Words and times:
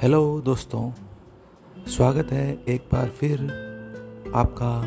Hello 0.00 0.40
दोस्तों। 0.40 0.92
स्वागत 1.86 2.32
है 2.32 2.64
एक 2.64 2.88
बार 2.92 3.08
फिर 3.08 3.40
आपका 4.34 4.82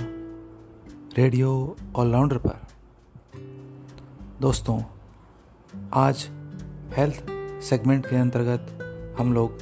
रेडियो 1.17 1.77
ऑलराउंडर 1.95 2.37
पर। 2.37 2.67
दोस्तों, 4.41 4.81
आज 5.93 6.29
हेल्थ 6.97 7.25
सेगमेंट 7.61 8.05
के 8.05 8.15
अंतर्गत 8.15 8.77
हम 9.19 9.33
लोग 9.33 9.57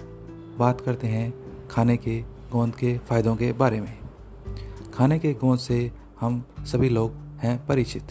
बात 0.58 0.82
करते 0.82 1.08
हैं 1.08 1.34
खाने 1.68 1.98
के 1.98 2.22
गोंद 2.52 2.76
के 2.76 2.98
फ़ायदों 2.98 3.36
के 3.36 3.54
बारे 3.54 3.82
में। 3.82 3.98
खाने 4.94 5.20
के 5.20 5.34
गोंद 5.34 5.60
से 5.60 5.92
हम 6.20 6.44
सभी 6.60 6.90
लोग 6.90 7.12
हैं 7.40 7.68
परिचित। 7.68 8.04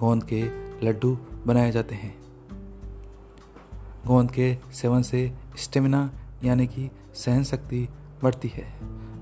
गोंद 0.00 0.24
के 0.24 0.42
लड्डू 0.86 1.18
बनाए 1.46 1.70
जाते 1.70 1.94
हैं। 1.94 2.16
गोंद 4.06 4.30
के 4.30 4.56
सेवन 4.72 5.02
से 5.02 5.32
स्टेमिना 5.56 6.10
यानी 6.44 6.66
कि 6.66 6.90
सहन 7.14 7.44
शक्ति 7.44 7.88
बढ़ती 8.22 8.48
है। 8.48 8.66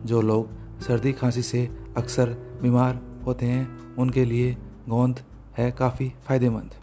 जो 0.06 0.20
लोग 0.20 0.48
सर्दी 0.80 1.12
खांसी 1.12 1.42
से 1.42 1.68
अक्सर 1.96 2.28
बीमार 2.62 3.00
होते 3.26 3.46
हैं, 3.46 3.96
उनके 3.96 4.24
लिए 4.24 4.56
गोंद 4.88 5.20
है 5.58 5.70
काफ़ी 5.70 6.12
फ़ायदेमंद। 6.24 6.74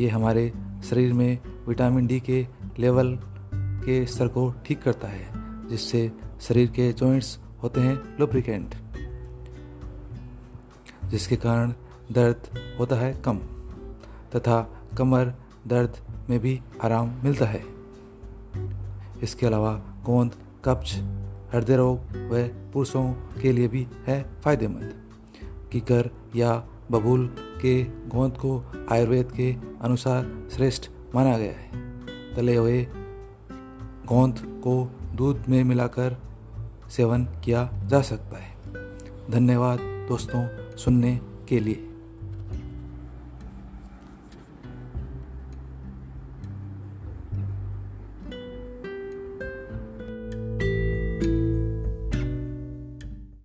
ये 0.00 0.08
हमारे 0.08 0.52
शरीर 0.84 1.12
में 1.12 1.38
विटामिन 1.68 2.06
डी 2.06 2.20
के 2.20 2.46
लेवल 2.78 3.18
के 3.54 4.04
स्तर 4.06 4.28
को 4.28 4.54
ठीक 4.66 4.82
करता 4.82 5.08
है, 5.08 5.26
जिससे 5.68 6.10
शरीर 6.40 6.70
के 6.70 6.92
जॉइंट्स 6.92 7.38
होते 7.62 7.80
हैं 7.80 8.16
लुब्रिकेंट, 8.20 8.74
जिसके 11.04 11.36
कारण 11.36 11.72
दर्द 12.12 12.58
होता 12.78 12.96
है 12.96 13.12
कम, 13.24 13.38
तथा 14.36 14.60
कमर 14.98 15.34
दर्द 15.66 15.96
में 16.30 16.38
भी 16.40 16.60
आराम 16.84 17.10
मिलता 17.24 17.46
है। 17.46 17.62
इसके 19.22 19.46
अलावा 19.46 19.72
गोंद, 20.04 20.34
कब्ज, 20.64 20.92
हृदय 21.52 21.76
रोग 21.76 21.98
व 22.16 22.48
पुरुषों 22.72 23.12
के 23.12 23.52
लिए 23.52 23.68
भी 23.68 23.86
है 24.06 24.40
फ़ायदेमंद। 24.44 24.94
कीकर 25.72 26.10
या 26.36 26.66
बबूल 26.90 27.36
के 27.62 27.84
गोंद 27.84 28.32
को 28.32 28.64
आयुर्वेद 28.92 29.32
के 29.32 29.56
अनुसार 29.80 30.48
श्रेष्ठ 30.52 30.90
माना 31.14 31.38
गया 31.38 31.52
है। 31.52 31.70
तले 32.34 32.56
हुए 32.56 32.86
गोंद 34.06 34.38
को 34.38 34.90
दूध 35.14 35.44
में 35.48 35.64
मिलाकर 35.64 36.16
सेवन 36.90 37.24
किया 37.24 37.72
जा 37.86 38.02
सकता 38.02 38.38
है। 38.38 38.56
धन्यवाद 39.30 39.78
दोस्तों 39.80 40.76
सुनने 40.76 41.20
के 41.48 41.60
लिए। 41.60 41.91